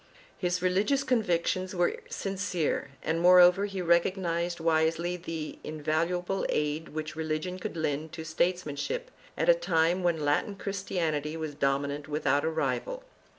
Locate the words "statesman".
8.25-8.77